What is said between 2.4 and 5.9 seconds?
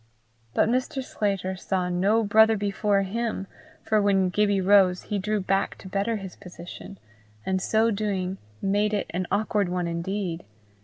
before him, for when Gibbie rose he drew back to